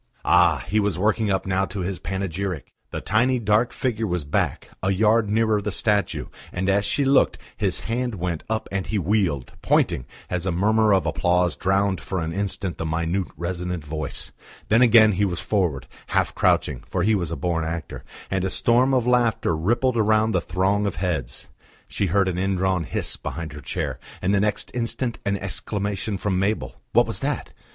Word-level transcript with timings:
Ah! 0.25 0.65
he 0.67 0.79
was 0.79 0.97
working 0.97 1.29
up 1.29 1.45
now 1.45 1.63
to 1.65 1.81
his 1.81 1.99
panegyric! 1.99 2.73
The 2.89 3.01
tiny 3.01 3.37
dark 3.37 3.71
figure 3.71 4.07
was 4.07 4.25
back, 4.25 4.71
a 4.81 4.89
yard 4.89 5.29
nearer 5.29 5.61
the 5.61 5.71
statue, 5.71 6.25
and 6.51 6.67
as 6.69 6.85
she 6.85 7.05
looked, 7.05 7.37
his 7.55 7.81
hand 7.81 8.15
went 8.15 8.41
up 8.49 8.67
and 8.71 8.87
he 8.87 8.97
wheeled, 8.97 9.51
pointing, 9.61 10.07
as 10.27 10.47
a 10.47 10.51
murmur 10.51 10.91
of 10.91 11.05
applause 11.05 11.55
drowned 11.55 12.01
for 12.01 12.19
an 12.19 12.33
instant 12.33 12.79
the 12.79 12.83
minute, 12.87 13.27
resonant 13.37 13.83
voice. 13.83 14.31
Then 14.69 14.81
again 14.81 15.11
he 15.11 15.23
was 15.23 15.39
forward, 15.39 15.85
half 16.07 16.33
crouching 16.33 16.81
for 16.87 17.03
he 17.03 17.13
was 17.13 17.29
a 17.29 17.35
born 17.35 17.63
actor 17.63 18.03
and 18.31 18.43
a 18.43 18.49
storm 18.49 18.95
of 18.95 19.05
laughter 19.05 19.55
rippled 19.55 19.97
round 19.97 20.33
the 20.33 20.41
throng 20.41 20.87
of 20.87 20.95
heads. 20.95 21.47
She 21.87 22.07
heard 22.07 22.27
an 22.27 22.39
indrawn 22.39 22.85
hiss 22.85 23.17
behind 23.17 23.53
her 23.53 23.61
chair, 23.61 23.99
and 24.19 24.33
the 24.33 24.39
next 24.39 24.71
instant 24.73 25.19
an 25.27 25.37
exclamation 25.37 26.17
from 26.17 26.39
Mabel.... 26.39 26.81
What 26.91 27.05
was 27.05 27.19
that? 27.19 27.51